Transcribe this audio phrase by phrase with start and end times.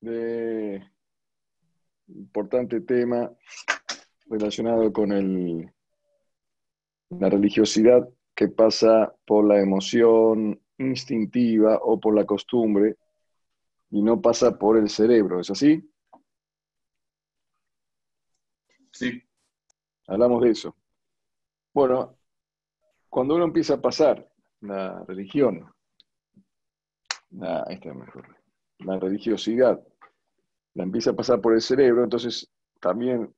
[0.00, 0.82] de
[2.08, 3.30] importante tema
[4.26, 5.72] relacionado con el,
[7.10, 12.96] la religiosidad que pasa por la emoción instintiva o por la costumbre
[13.90, 15.82] y no pasa por el cerebro, ¿es así?
[18.92, 19.22] Sí.
[20.06, 20.76] Hablamos de eso.
[21.72, 22.18] Bueno,
[23.08, 24.28] cuando uno empieza a pasar
[24.60, 25.72] la religión,
[27.30, 28.36] la, esta mejor,
[28.78, 29.80] la religiosidad,
[30.74, 33.34] la empieza a pasar por el cerebro, entonces también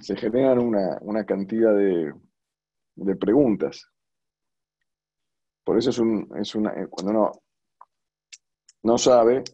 [0.00, 2.14] se generan una, cantidad de,
[3.16, 3.88] preguntas.
[5.64, 7.32] Por eso es, un, es una, eh, cuando uno
[8.82, 9.44] no sabe,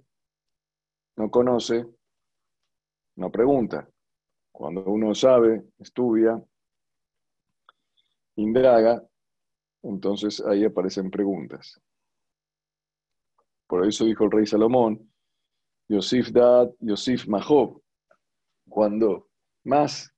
[1.17, 1.87] no conoce,
[3.17, 3.89] no pregunta.
[4.53, 6.43] Cuando uno sabe, estudia,
[8.37, 9.05] indaga,
[9.83, 11.81] entonces ahí aparecen preguntas.
[13.69, 15.13] Por eso dijo el rey Salomón,
[15.89, 17.83] Yosif Dad, Yosif Mahob,
[18.67, 19.29] cuando
[19.65, 20.11] más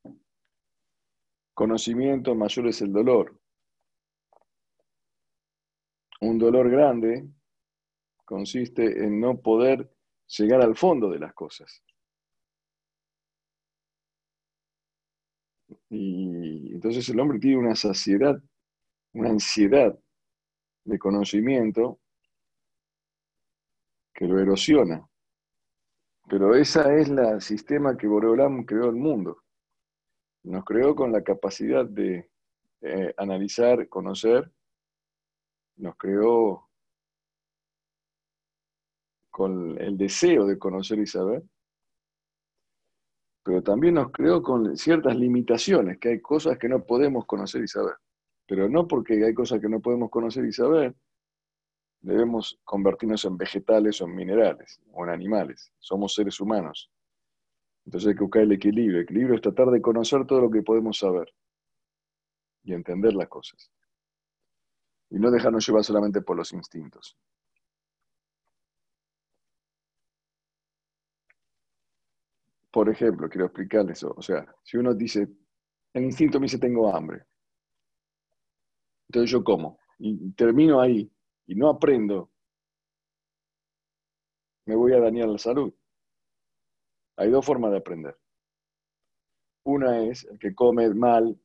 [1.52, 3.36] conocimiento, mayor es el dolor.
[6.20, 7.28] Un dolor grande
[8.24, 9.90] consiste en no poder
[10.38, 11.82] llegar al fondo de las cosas.
[15.88, 18.40] Y entonces el hombre tiene una saciedad,
[19.12, 19.98] una ansiedad
[20.84, 21.98] de conocimiento
[24.20, 25.08] que lo erosiona.
[26.28, 29.44] Pero esa es la sistema que Boreolam creó el mundo.
[30.44, 32.30] Nos creó con la capacidad de
[32.82, 34.52] eh, analizar, conocer,
[35.76, 36.68] nos creó
[39.30, 41.42] con el deseo de conocer y saber,
[43.42, 47.68] pero también nos creó con ciertas limitaciones, que hay cosas que no podemos conocer y
[47.68, 47.94] saber.
[48.46, 50.94] Pero no porque hay cosas que no podemos conocer y saber,
[52.00, 55.72] debemos convertirnos en vegetales o en minerales o en animales.
[55.78, 56.90] Somos seres humanos.
[57.84, 58.98] Entonces hay que buscar el equilibrio.
[58.98, 61.32] El equilibrio es tratar de conocer todo lo que podemos saber
[62.62, 63.70] y entender las cosas.
[65.10, 67.16] Y no dejarnos llevar solamente por los instintos.
[72.70, 74.04] Por ejemplo, quiero explicarles.
[74.04, 75.28] O sea, si uno dice,
[75.92, 77.24] el instinto me dice tengo hambre.
[79.08, 79.80] Entonces yo como.
[79.98, 81.10] Y termino ahí
[81.50, 82.30] y no aprendo,
[84.66, 85.74] me voy a dañar la salud.
[87.16, 88.16] Hay dos formas de aprender.
[89.64, 91.36] Una es el que come mal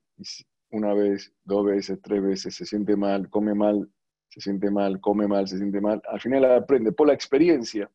[0.70, 3.92] una vez, dos veces, tres veces, se siente mal, come mal,
[4.30, 6.00] se siente mal, come mal, se siente mal.
[6.08, 7.92] Al final aprende por la experiencia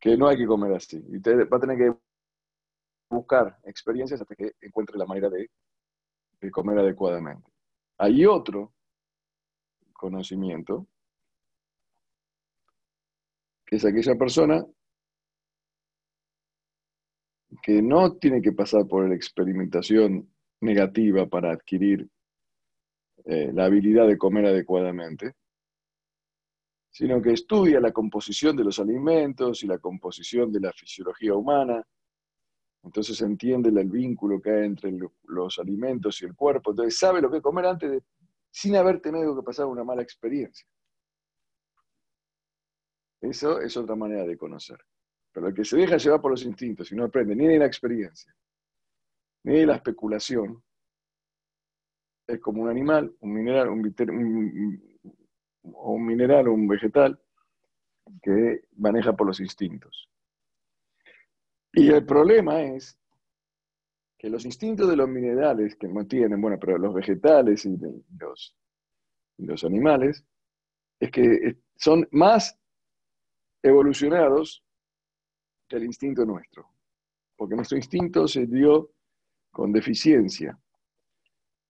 [0.00, 1.00] que no hay que comer así.
[1.08, 1.96] Y usted va a tener que
[3.10, 5.48] buscar experiencias hasta que encuentre la manera de,
[6.40, 7.48] de comer adecuadamente.
[7.98, 8.74] Hay otro
[9.94, 10.86] conocimiento,
[13.64, 14.64] que es aquella persona
[17.62, 22.08] que no tiene que pasar por la experimentación negativa para adquirir
[23.24, 25.34] eh, la habilidad de comer adecuadamente,
[26.90, 31.82] sino que estudia la composición de los alimentos y la composición de la fisiología humana,
[32.84, 34.92] entonces entiende el vínculo que hay entre
[35.24, 38.02] los alimentos y el cuerpo, entonces sabe lo que comer antes de
[38.54, 40.64] sin haber tenido que pasar una mala experiencia.
[43.20, 44.78] Eso es otra manera de conocer.
[45.32, 47.66] Pero el que se deja llevar por los instintos y no aprende ni de la
[47.66, 48.32] experiencia,
[49.42, 50.62] ni de la especulación,
[52.28, 55.02] es como un animal, un mineral, un,
[55.62, 57.20] un mineral un vegetal
[58.22, 60.08] que maneja por los instintos.
[61.72, 62.96] Y el problema es
[64.24, 67.76] que los instintos de los minerales que no tienen, bueno, pero los vegetales y
[68.18, 68.56] los,
[69.36, 70.24] los animales,
[70.98, 72.58] es que son más
[73.62, 74.64] evolucionados
[75.68, 76.70] que el instinto nuestro.
[77.36, 78.92] Porque nuestro instinto se dio
[79.50, 80.58] con deficiencia,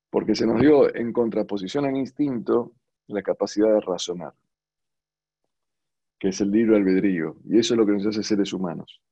[0.09, 2.77] porque se nos dio en contraposición al instinto
[3.09, 4.33] la capacidad de razonar,
[6.21, 9.03] que es el libro albedrío, y eso es lo que nos hace seres humanos.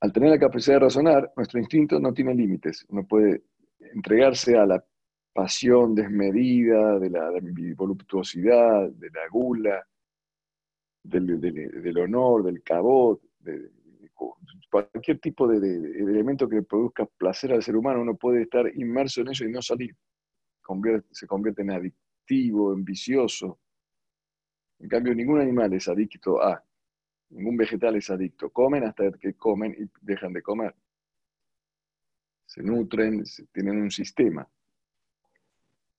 [0.00, 2.86] Al tener la capacidad de razonar, nuestro instinto no tiene límites.
[2.88, 3.42] Uno puede
[3.78, 4.84] entregarse a la
[5.32, 7.30] pasión desmedida, de la
[7.76, 9.86] voluptuosidad, de la gula,
[11.02, 13.70] del, honor, del cabot, de,
[14.70, 19.28] cualquier tipo de, elemento que produzca placer al ser humano, uno puede estar inmerso en
[19.28, 19.94] eso y no salir.
[21.10, 23.58] se convierte en adictivo, en vicioso.
[24.78, 26.64] En cambio, ningún animal es adicto a
[27.30, 28.50] Ningún vegetal es adicto.
[28.50, 30.74] Comen hasta que comen y dejan de comer.
[32.46, 33.22] Se nutren,
[33.52, 34.48] tienen un sistema.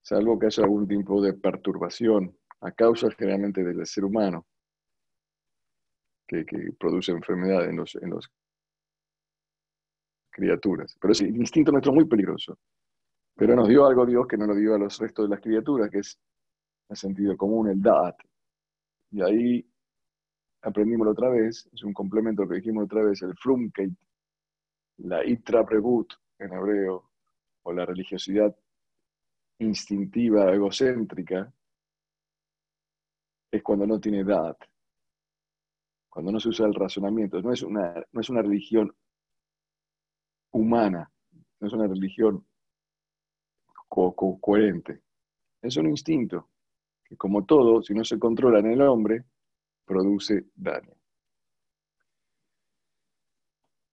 [0.02, 4.46] Salvo que haya algún tipo de perturbación a causa generalmente del ser humano,
[6.28, 6.46] que,
[6.78, 8.30] produce enfermedad en los, en los
[10.30, 10.98] criaturas.
[11.00, 12.58] Pero es el instinto nuestro muy peligroso.
[13.36, 15.90] Pero nos dio algo Dios que no lo dio a los restos de las criaturas,
[15.90, 16.20] que es
[16.90, 18.18] el sentido común, el Da'at.
[19.12, 19.71] Y ahí
[20.62, 23.94] aprendimos otra vez, es un complemento que dijimos otra vez, el Frumkeit,
[24.98, 27.12] la Itra Prebut en hebreo,
[27.64, 28.56] o la religiosidad
[29.60, 31.54] instintiva, egocéntrica,
[33.52, 34.58] es cuando no tiene edad,
[36.10, 37.42] cuando no se usa el razonamiento.
[37.42, 38.94] No es una, no es una religión
[40.52, 41.12] humana,
[41.60, 42.46] no es una religión
[43.88, 45.02] coherente.
[45.62, 46.50] Es un instinto
[47.04, 49.26] que, como todo, si no se controla en el hombre,
[49.92, 50.94] produce daño.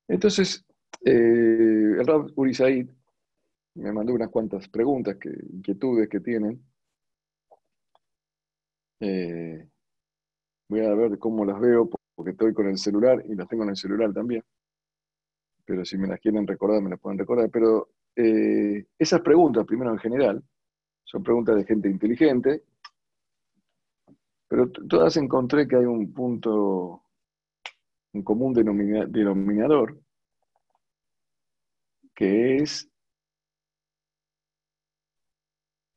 [0.06, 0.64] Entonces,
[1.04, 2.88] eh, el Rab Uri Said
[3.74, 6.62] me mandó unas cuantas preguntas, que, inquietudes que tienen.
[9.00, 9.68] Eh,
[10.68, 13.70] voy a ver cómo las veo, porque estoy con el celular y las tengo en
[13.70, 14.44] el celular también.
[15.64, 17.50] Pero si me las quieren recordar, me las pueden recordar.
[17.50, 20.44] Pero eh, esas preguntas, primero en general,
[21.02, 22.62] son preguntas de gente inteligente,
[24.48, 27.04] pero todas encontré que hay un punto,
[28.14, 30.00] un común denominador,
[32.14, 32.90] que es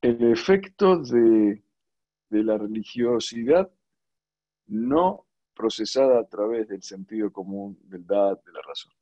[0.02, 1.64] el efecto de,
[2.30, 3.72] la religiosidad
[4.68, 8.94] no procesada a través del sentido común, del dad, de la razón.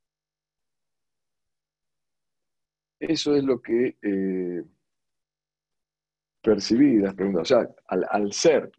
[2.99, 4.63] Eso es lo que eh,
[6.41, 7.15] percibí las.
[7.17, 8.78] O sea, al, ser que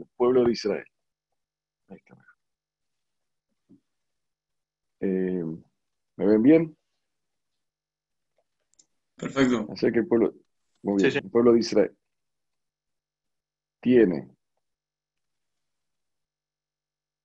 [0.00, 0.84] el, pueblo de Israel.
[1.88, 2.16] Ahí está.
[5.00, 5.44] Eh,
[6.16, 6.76] ¿Me ven bien?
[9.16, 9.66] Perfecto.
[9.72, 10.34] Hacer que el pueblo,
[10.82, 11.16] muy bien.
[11.16, 11.96] El pueblo de Israel
[13.80, 14.28] tiene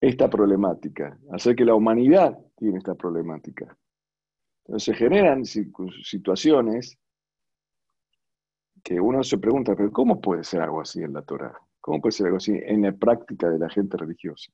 [0.02, 3.78] esta problemática, hacer que la humanidad tiene esta problemática.
[4.66, 6.98] Entonces se generan situaciones
[8.84, 11.58] que uno se pregunta, pero ¿cómo puede ser algo así en la Torah?
[11.84, 14.54] ¿Cómo puede ser algo así en la práctica de la gente religiosa?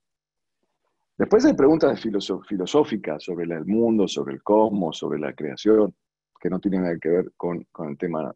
[1.15, 5.93] Después hay preguntas filosóficas sobre el mundo, sobre el cosmos, sobre la creación,
[6.39, 8.33] que no tienen nada que ver con, el tema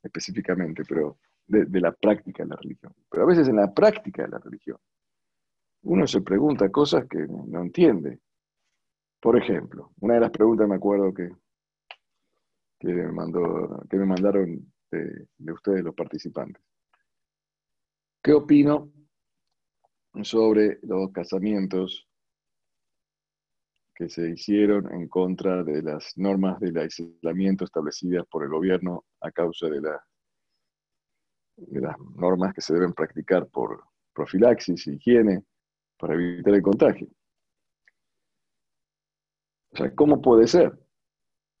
[0.00, 1.18] específicamente, pero
[1.48, 2.94] de, la práctica de la religión.
[3.10, 4.78] Pero a veces en la práctica de la religión,
[5.82, 8.20] uno se pregunta cosas que no entiende.
[9.18, 11.30] Por ejemplo, una de las preguntas me acuerdo que,
[12.82, 16.69] me, mandó, que me mandaron de ustedes, los participantes.
[18.22, 18.92] ¿Qué opino
[20.22, 22.06] sobre los casamientos
[23.94, 29.30] que se hicieron en contra de las normas del aislamiento establecidas por el gobierno a
[29.30, 30.06] causa de, la,
[31.56, 35.42] de las normas que se deben practicar por profilaxis y higiene
[35.98, 37.08] para evitar el contagio.
[39.72, 40.78] O sea, ¿cómo puede ser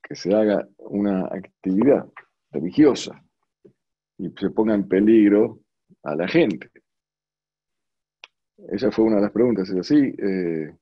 [0.02, 2.06] que se haga una actividad
[2.50, 3.24] religiosa
[4.18, 5.60] y se ponga en peligro
[6.02, 6.70] a la gente?
[8.68, 9.68] Esa fue una de las preguntas.
[9.68, 10.76] Es así, eh,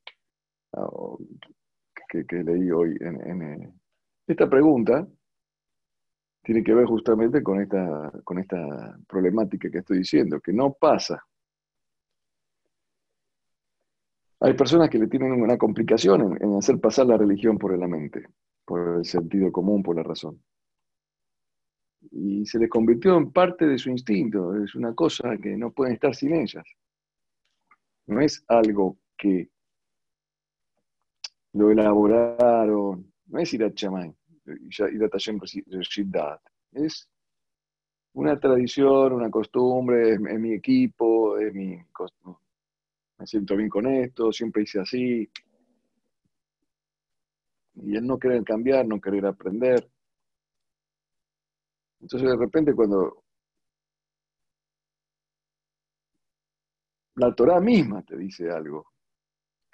[2.08, 3.72] que, leí hoy en, eh,
[4.26, 5.06] esta pregunta
[6.42, 11.22] tiene que ver justamente con esta, con esta problemática que estoy diciendo, que no pasa.
[14.40, 18.26] Hay personas que le tienen una complicación en, hacer pasar la religión por la mente,
[18.64, 20.40] por el sentido común, por la razón.
[22.10, 25.94] Y se les convirtió en parte de su instinto, es una cosa que no pueden
[25.94, 26.64] estar sin ellas.
[28.06, 29.50] No es algo que
[31.52, 36.40] lo elaboraron, no es ir a chamán, ir a
[36.72, 37.08] es
[38.12, 41.78] una tradición, una costumbre, es, mi equipo, es mi,
[43.18, 45.28] me siento bien con esto, siempre hice así.
[47.74, 49.88] Y el no querer cambiar, no querer aprender.
[52.00, 53.24] Entonces de repente cuando
[57.16, 58.92] la Torah misma te dice algo,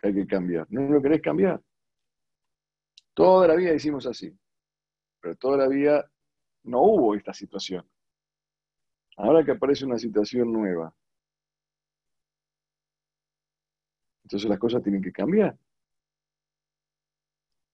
[0.02, 0.66] hay que cambiar.
[0.70, 1.62] No lo querés cambiar.
[3.14, 4.36] Toda la vida hicimos así,
[5.20, 6.10] pero toda la vida
[6.64, 7.88] no hubo esta situación.
[9.16, 10.92] Ahora que aparece una situación nueva,
[14.24, 15.56] entonces las cosas tienen que cambiar.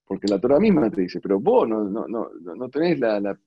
[0.04, 3.38] Porque la Torah misma te dice, pero vos no, no, no, no tenés la,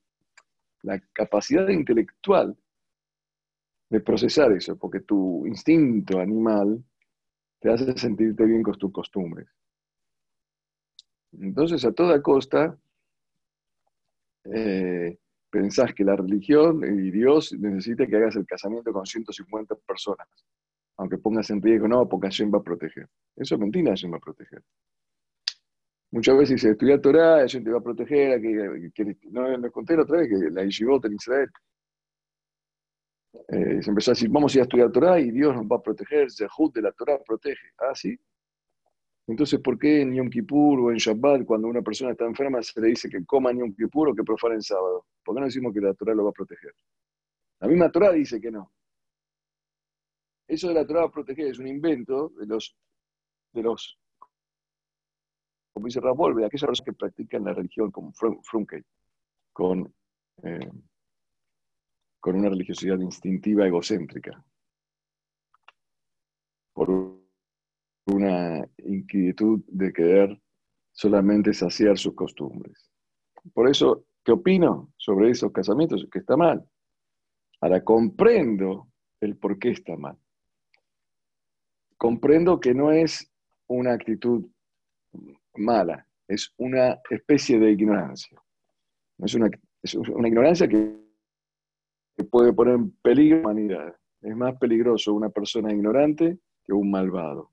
[0.84, 2.56] la capacidad intelectual
[3.90, 6.84] de procesar eso, porque tu instinto animal
[7.60, 9.48] te hace sentirte bien con tus costumbres.
[11.32, 12.78] Entonces, a toda costa,
[14.46, 15.18] eh,
[15.50, 20.28] pensás que la religión y Dios necesita que hagas el casamiento con 150 personas.
[20.98, 23.08] Aunque pongas en riesgo, no, porque Hashem va a proteger.
[23.36, 24.62] Eso es mentira, Hashem va a proteger.
[26.13, 28.39] Muchas veces se estudia Torah, Hashem te va a proteger.
[28.39, 31.50] Que, no, les conté la otra vez que la Yeshivot en Israel
[33.50, 35.77] eh, se empezó a decir, vamos a ir a estudiar Torah y Dios nos va
[35.77, 37.72] a proteger, Zehut de la Torah protege.
[37.79, 38.15] Ah, sí.
[39.25, 42.79] Entonces, ¿por qué en Yom Kippur o en Shabbat, cuando una persona está enferma, se
[42.79, 45.08] le dice que coma en Yom Kippur o que profane en sábado?
[45.24, 46.75] ¿Por qué no decimos que la Torah lo va a proteger?
[47.60, 48.72] La misma Torah dice que no.
[50.48, 52.77] Eso de la Torah proteger es un invento de los,
[53.53, 53.98] de los
[55.74, 56.10] como dice de
[56.46, 58.84] aquellas personas que practican la religión como Frunke,
[59.51, 59.94] con,
[60.44, 60.72] eh,
[62.20, 64.44] con una religiosidad instintiva egocéntrica,
[66.74, 66.89] por
[68.06, 70.42] una inquietud de querer
[70.92, 72.89] solamente saciar sus costumbres.
[73.53, 76.08] Por eso, ¿qué opino sobre esos casamientos?
[76.12, 76.63] Que está mal.
[77.62, 78.88] Ahora comprendo
[79.20, 80.18] el por qué está mal
[82.03, 83.32] comprendo que no es
[83.65, 84.46] una actitud
[85.55, 88.41] mala, es una especie de ignorancia.
[89.19, 89.50] Es una,
[89.81, 91.01] es una ignorancia que,
[92.29, 93.95] puede poner en peligro la humanidad.
[94.22, 97.51] Es más peligroso una persona ignorante que un malvado.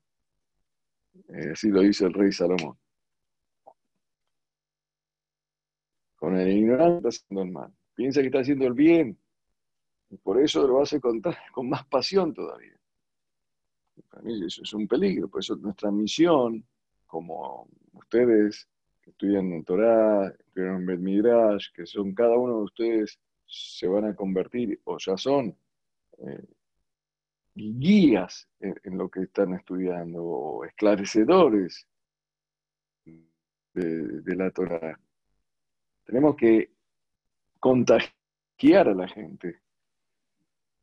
[1.27, 2.77] Eh, así lo dice el rey Salomón.
[6.15, 7.73] Con el ignorante está haciendo el mal.
[7.95, 9.17] Piensa que está haciendo el bien.
[10.09, 12.77] Y por eso lo hace con, con más pasión todavía.
[14.09, 16.65] Para mí eso es un peligro, por eso nuestra misión,
[17.11, 18.69] como ustedes
[19.01, 23.85] que estudian en Torah, estudian en Bet Midrash, que son cada uno de ustedes se
[23.85, 25.53] van a convertir o ya son
[26.19, 26.45] eh,
[27.53, 31.85] guías en, lo que están estudiando, o esclarecedores
[33.03, 34.97] de, de la Torah.
[36.05, 36.71] Tenemos que
[37.59, 39.59] contagiar a la gente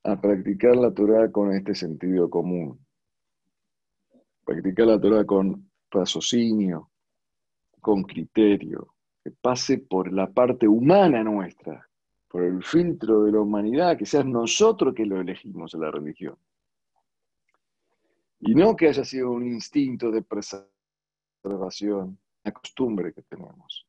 [0.05, 2.79] a practicar la Torah con este sentido común
[4.49, 6.91] practicar la Torah con raciocinio,
[7.81, 11.89] con criterio, que pase por la parte humana nuestra,
[12.29, 16.37] por el filtro de la humanidad, que sea nosotros que lo elegimos en la religión.
[18.41, 23.87] Y no que haya sido un instinto de preservación, una costumbre que tenemos.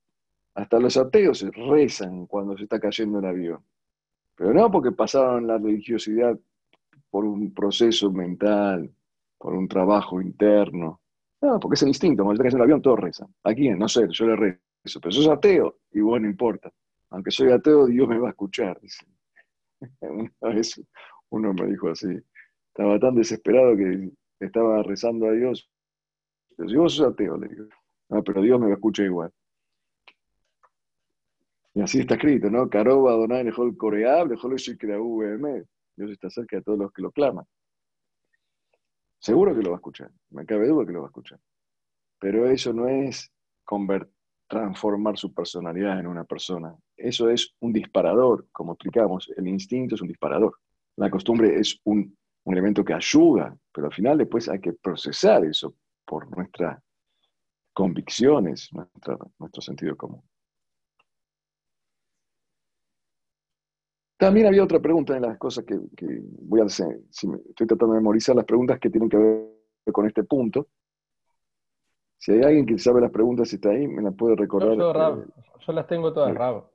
[0.55, 3.63] Hasta los ateos rezan cuando se está cayendo el avión.
[4.35, 6.37] Pero no porque pasaron la religiosidad
[7.09, 8.91] por un proceso mental,
[9.37, 10.99] por un trabajo interno.
[11.41, 13.33] No, porque es el instinto, cuando estás en el avión todos rezan.
[13.43, 13.79] ¿A quién?
[13.79, 16.71] No sé, yo le rezo, pero soy ateo y bueno, no importa.
[17.11, 18.79] Aunque soy ateo, Dios me va a escuchar.
[20.01, 20.81] Una vez
[21.29, 22.07] uno me dijo así,
[22.67, 25.69] estaba tan desesperado que estaba rezando a Dios.
[26.57, 27.65] Pero si vos sos ateo, le digo,
[28.09, 29.31] no, pero Dios me va a escuchar igual.
[31.73, 32.69] Y así está escrito, ¿no?
[32.69, 34.55] Caroba, Adonai, Lejol Coreab, Lejol
[35.95, 37.45] Dios está cerca de todos los que lo claman.
[39.19, 41.39] Seguro que lo va a escuchar, me cabe duda que lo va a escuchar.
[42.19, 43.31] Pero eso no es
[44.47, 46.75] transformar su personalidad en una persona.
[46.97, 50.57] Eso es un disparador, como explicamos, el instinto es un disparador.
[50.95, 55.75] La costumbre es un, elemento que ayuda, pero al final después hay que procesar eso
[56.03, 56.81] por nuestras
[57.73, 58.71] convicciones,
[59.37, 60.23] nuestro sentido común.
[64.19, 65.79] También había otra pregunta en las cosas que,
[66.41, 70.05] voy a hacer, si estoy tratando de memorizar las preguntas que tienen que ver con
[70.05, 70.67] este punto.
[72.17, 74.75] Si hay alguien que sabe las preguntas y está ahí, me las puede recordar.
[74.75, 75.23] Yo,
[75.65, 76.69] yo las tengo todas, Rabo.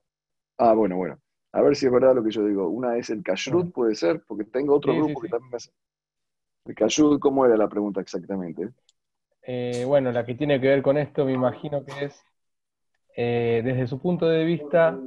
[0.56, 1.18] Ah, bueno, bueno.
[1.52, 2.66] A ver si es verdad lo que yo digo.
[2.66, 5.70] Una es el kashrut, puede ser, porque tengo otro grupo que también me hace.
[6.64, 8.70] El kashrut, ¿cómo era la pregunta exactamente?
[9.42, 12.24] Eh, bueno, la que tiene que ver con esto, me imagino que es,
[13.14, 14.98] eh, desde su punto de vista,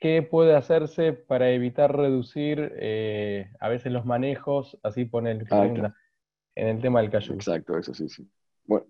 [0.00, 4.78] ¿Qué puede hacerse para evitar reducir eh, a veces los manejos?
[4.82, 5.92] Así pone el ah,
[6.54, 7.34] en el tema del cayú.
[7.34, 8.28] Exacto, eso sí, sí.
[8.64, 8.86] Bueno,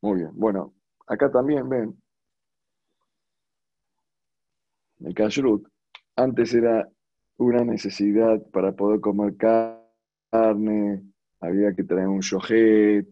[0.00, 0.30] muy bien.
[0.34, 0.74] Bueno,
[1.06, 1.96] acá también ven.
[5.00, 5.66] El kashrut
[6.16, 6.88] antes era
[7.36, 11.02] una necesidad para poder comer carne,
[11.40, 13.08] había que traer un shojet,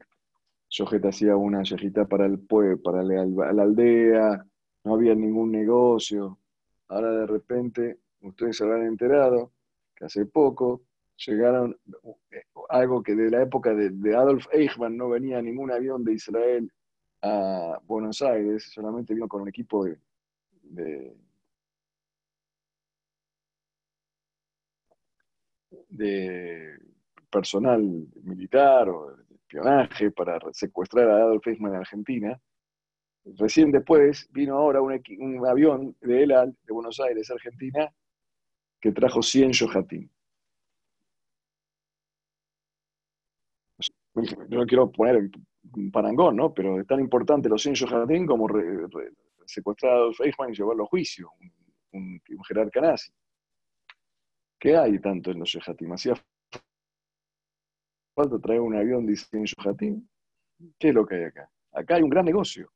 [0.69, 4.47] shojet hacía una yejita para el pueblo, para la aldea,
[4.85, 6.39] no había ningún negocio.
[6.93, 9.51] Ahora de repente, ustedes se habrán enterado
[9.97, 10.83] que hace poco
[11.17, 11.75] llegaron
[12.31, 16.71] eh, algo que de la época de, Adolf Eichmann no venía ningún avión de Israel
[17.23, 21.17] a Buenos Aires, solamente vino con un equipo de,
[25.89, 26.79] de,
[27.31, 27.81] personal
[28.23, 32.41] militar o de espionaje para secuestrar a Adolf Eichmann en Argentina.
[33.25, 37.93] Recién después vino ahora un, avión de ELAL, de Buenos Aires, Argentina,
[38.81, 40.09] que trajo 100 yohatim.
[44.49, 45.31] no quiero poner
[45.75, 46.53] un parangón, ¿no?
[46.53, 48.47] Pero es tan importante los 100 yohatim como
[49.47, 51.31] secuestrados Eichmann y llevarlo a juicio,
[51.93, 53.13] un, un, jerarca nazi.
[54.59, 55.93] ¿Qué hay tanto en los yohatim?
[55.93, 56.15] Hacía
[58.15, 60.07] falta traer un avión de 100 yohatim.
[60.79, 61.51] ¿Qué es lo que hay acá?
[61.73, 62.71] Acá hay un gran negocio.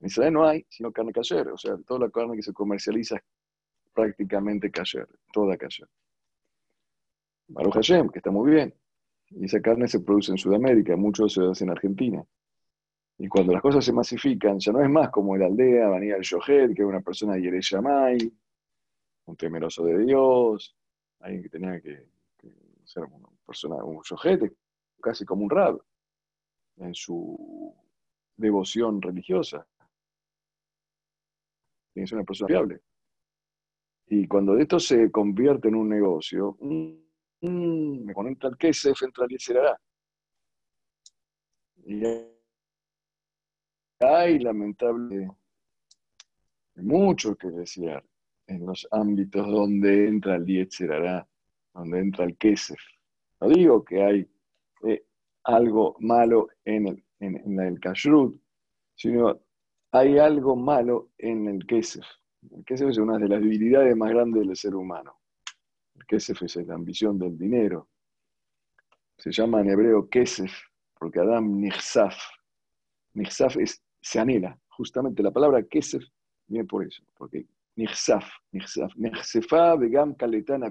[0.00, 1.48] En Israel no hay, sino carne cayer.
[1.48, 3.22] O sea, toda la carne que se comercializa es
[3.92, 5.88] prácticamente cayer, toda cayer.
[7.48, 8.74] Baruch Hashem, que está muy bien.
[9.30, 12.24] Y esa carne se produce en Sudamérica, muchos se hace en Argentina.
[13.18, 16.22] Y cuando las cosas se masifican, ya no es más como la aldea, venía el
[16.22, 18.32] Yohet, que era una persona de Yereyamay,
[19.26, 20.76] un temeroso de Dios,
[21.20, 22.06] alguien que tenía que,
[22.84, 24.52] ser una persona, un Yohet,
[25.02, 25.82] casi como un rab,
[26.76, 27.74] en su
[28.36, 29.66] devoción religiosa.
[31.98, 32.80] Tiene que ser una persona fiable.
[34.06, 39.80] Y cuando esto se convierte en un negocio, me conecta el Kesef, entra el Yetzirará.
[41.84, 42.02] Y
[43.98, 45.28] hay, lamentable,
[46.76, 48.04] mucho que desear
[48.46, 51.28] en los ámbitos donde entra el Yetzirará,
[51.74, 52.78] donde entra el Kesef.
[53.40, 54.30] No digo que hay
[54.86, 55.04] eh,
[55.42, 58.40] algo malo en el, en, el kashrut,
[58.94, 59.40] sino
[59.92, 62.04] hay algo malo en el Kesef.
[62.50, 65.18] El Kesef es una de las debilidades más grandes del ser humano.
[65.94, 67.88] El Kesef es la ambición del dinero.
[69.16, 70.52] Se llama en hebreo Kesef,
[70.98, 72.16] porque Adam Nixaf.
[73.14, 74.58] Nixaf es, se anhela.
[74.68, 76.04] Justamente la palabra Kesef
[76.46, 80.62] viene por eso, porque Nixaf, Nixaf, Nixefa begam kaletan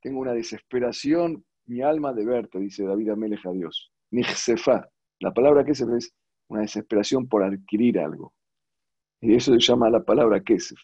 [0.00, 3.92] Tengo una desesperación, mi alma de verte, dice David Amelech a Dios.
[4.10, 4.88] Nixefa.
[5.20, 6.14] La palabra Kesef es
[6.48, 8.32] una desesperación por adquirir algo.
[9.20, 10.78] Y eso se llama la palabra Kesef.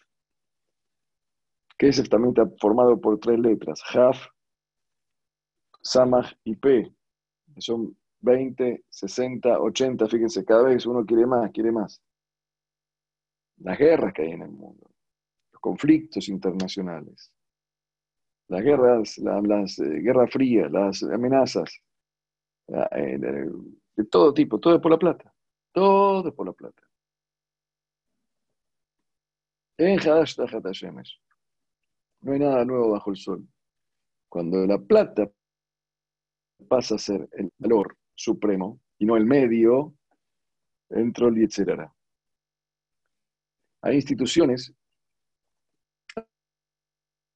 [1.77, 4.27] Kesef también está formado por tres letras, Haf,
[5.81, 6.93] Samach y P.
[7.57, 12.01] Son 20, 60, 80, fíjense, cada vez uno quiere más, quiere más.
[13.57, 14.89] Las guerras que hay en el mundo,
[15.51, 17.31] los conflictos internacionales,
[18.47, 21.79] las guerras, las, eh, guerras frías, las amenazas,
[22.69, 23.17] eh,
[23.95, 25.32] de todo tipo, todo es por la plata,
[25.73, 26.83] todo por la plata.
[29.77, 30.37] En Hadash
[32.21, 33.47] No hay nada nuevo bajo el sol.
[34.29, 35.29] Cuando la plata
[36.69, 39.95] pasa a ser el valor supremo y no el medio,
[40.89, 41.93] entró el Yetzerara.
[43.81, 44.73] Hay instituciones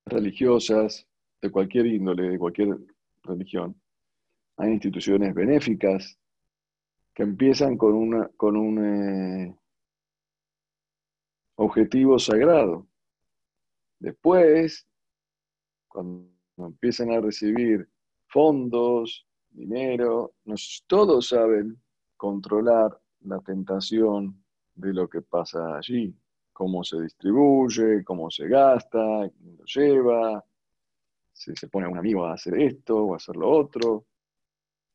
[0.05, 1.05] religiosas
[1.41, 2.77] de cualquier índole, de cualquier
[3.23, 3.79] religión.
[4.57, 6.17] Hay instituciones benéficas
[7.17, 9.57] que empiezan con, una, con un eh,
[11.55, 12.85] objetivo sagrado.
[13.97, 14.87] Después,
[15.87, 17.89] cuando empiezan a recibir
[18.27, 20.35] fondos, dinero,
[20.85, 21.81] todos saben
[22.17, 26.15] controlar la tentación de lo que pasa allí,
[26.53, 30.45] cómo se distribuye, cómo se gasta, quién lo lleva,
[31.33, 34.05] si se pone a un amigo a hacer esto o a hacer lo otro,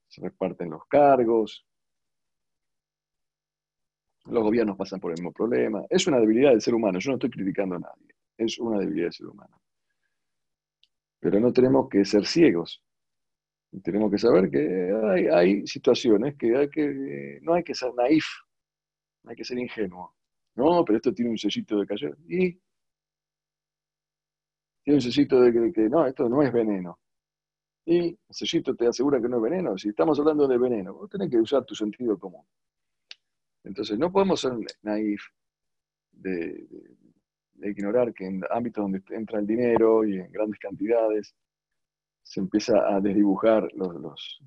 [0.07, 1.67] se reparten los cargos,
[4.25, 5.85] los gobiernos pasan por el mismo problema.
[5.91, 6.99] Es una debilidad del ser humano.
[6.99, 8.15] Yo no estoy criticando a nadie.
[8.37, 9.61] Es una debilidad del ser humano.
[11.21, 12.83] Pero no tenemos que ser ciegos.
[13.83, 18.27] Tenemos que saber que hay, situaciones que, que no hay que ser naif,
[19.23, 20.15] no hay que ser ingenuo.
[20.55, 22.17] No, pero esto tiene un sellito de cayer.
[22.29, 22.61] Y
[24.83, 26.99] tiene un sellito de que, no, esto no es veneno.
[27.85, 29.79] Y el sellito te asegura que no es veneno.
[29.79, 32.45] Si estamos hablando de veneno, vos tenés que usar tu sentido común.
[33.65, 35.23] Entonces, no podemos ser naif
[36.13, 36.67] de,
[37.63, 41.35] ignorar que en ámbitos donde entra el dinero y en grandes cantidades
[42.23, 44.41] se empieza a desdibujar los,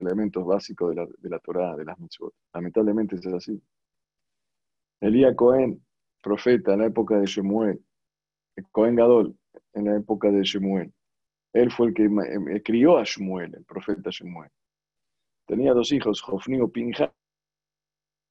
[0.00, 2.34] elementos básicos de la, de la Torah, de las mitzvot.
[2.52, 3.62] Lamentablemente es así.
[5.00, 5.84] Elías Cohen,
[6.22, 7.84] profeta en la época de Shemuel,
[8.70, 9.36] Cohen Gadol
[9.74, 10.92] en la época de Shemuel.
[11.52, 14.50] Él fue el que eh, crió a Shemuel, el profeta Shemuel.
[15.46, 17.12] Tenía dos hijos, Jofni y Pinja,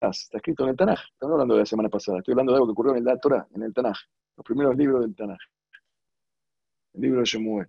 [0.10, 1.00] Está escrito en el Tanaj.
[1.14, 2.18] Estamos hablando de la semana pasada.
[2.18, 3.98] Estoy hablando de algo que ocurrió en la Torah, en el Tanaj.
[4.36, 5.40] Los primeros libros del Tanaj.
[6.94, 7.68] El libro de Shemuel.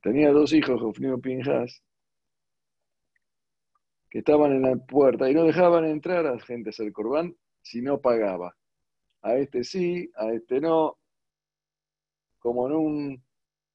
[0.00, 1.82] Tenía dos hijos, Jofnio Pinjas,
[4.08, 7.36] que estaban en la puerta y no dejaban entrar a la gente a hacer corbán
[7.62, 8.56] si no pagaba.
[9.22, 10.96] A este sí, a este no.
[12.38, 13.24] Como en un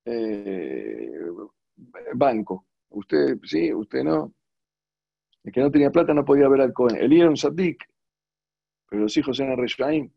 [0.06, 1.12] eh,
[2.14, 2.66] banco.
[2.90, 4.34] Usted sí, usted no
[5.44, 6.98] El que no tenía plata no podía ver al Cohen.
[6.98, 7.84] Elí era sadik,
[8.90, 10.12] pero los hijos eran Reshaim.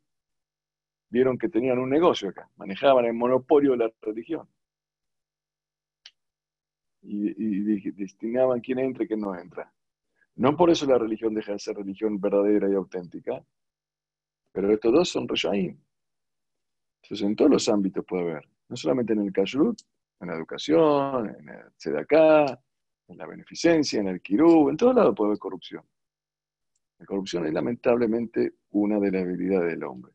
[1.08, 4.48] Vieron que tenían un negocio acá, manejaban el monopolio de la religión.
[7.02, 9.72] Y, destinaban quién entra y quién no entra.
[10.36, 13.44] No por eso la religión deja de ser religión verdadera y auténtica,
[14.52, 15.78] pero estos dos son Reshaim.
[17.02, 19.78] Entonces en todos los ámbitos puede haber, no solamente en el kashrut,
[20.20, 22.63] en la educación, en el tzedakah,
[23.08, 25.84] en la beneficencia, en el kirú, en todos lados puede haber corrupción.
[26.98, 30.12] La corrupción es lamentablemente una de las habilidades del hombre.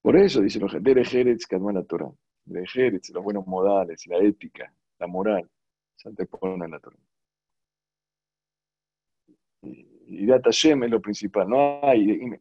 [0.00, 2.10] Por eso dicen los Jerez que la Torah.
[2.44, 5.48] De Jerez, los buenos modales, la ética, la moral,
[5.96, 6.96] se anteponen a la Torah.
[9.62, 11.48] Y Data es lo principal.
[11.48, 12.38] No hay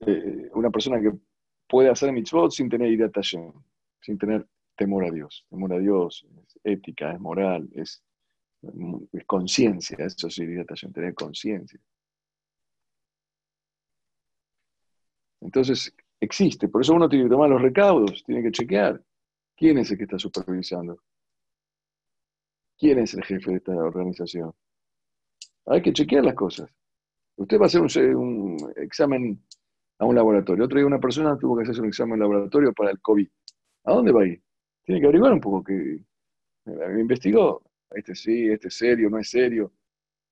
[0.00, 1.12] eh, una persona que
[1.66, 3.52] puede hacer mitzvot sin tener Hashem,
[4.00, 4.46] sin tener
[4.76, 5.46] temor a Dios.
[5.48, 6.26] Temor a Dios
[6.64, 8.02] ética, es moral, es,
[9.26, 9.96] conciencia.
[9.98, 11.80] Eso sí, Hashem, tener conciencia.
[15.40, 16.68] Entonces, existe.
[16.68, 19.02] Por eso uno tiene que tomar los recaudos, tiene que chequear.
[19.56, 21.02] ¿Quién es el que está supervisando?
[22.78, 24.52] ¿Quién es el jefe de esta organización?
[25.66, 26.70] Hay que chequear las cosas.
[27.36, 27.80] Usted va a hacer
[28.16, 29.42] un, examen
[29.98, 30.64] a un laboratorio.
[30.64, 33.28] Otro día una persona tuvo que hacerse un examen laboratorio para el COVID.
[33.84, 34.42] ¿A dónde va a ir?
[34.84, 36.04] Tiene que averiguar un poco me
[36.66, 37.62] investigó.
[37.90, 39.72] Este sí, este es serio, no es serio.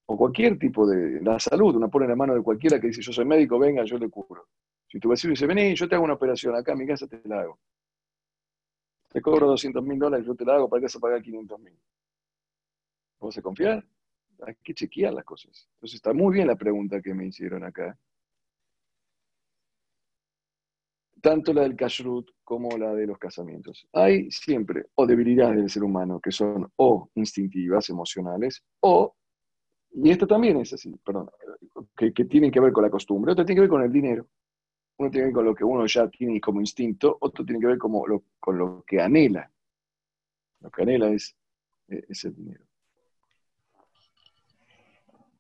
[0.06, 1.20] O cualquier tipo de...
[1.20, 3.84] La salud, una pone en la mano de cualquiera que dice, yo soy médico, venga,
[3.84, 4.48] yo le cubro.
[4.88, 7.20] Si tu vecino dice, vení, yo te hago una operación, acá en mi casa te
[7.24, 7.60] la hago.
[9.08, 11.78] Te cobro 200 mil dólares, yo te la hago, para que se pague 500 mil.
[13.20, 13.84] ¿Vos se confiar?
[14.46, 15.68] Hay que chequear las cosas.
[15.74, 17.96] Entonces está muy bien la pregunta que me hicieron acá.
[21.20, 23.87] Tanto la del kashrut como la de los casamientos.
[23.92, 29.14] Hay siempre o debilidades del ser humano que son o instintivas, emocionales, o,
[29.92, 31.30] y esto también es así, perdón,
[31.96, 34.26] que, que tienen que ver con la costumbre, otro tiene que ver con el dinero.
[34.98, 37.66] Uno tiene que ver con lo que uno ya tiene como instinto, otro tiene que
[37.66, 38.04] ver como
[38.38, 39.50] con lo que anhela.
[40.61, 41.35] Lo que anhela es,
[41.88, 42.69] es el dinero.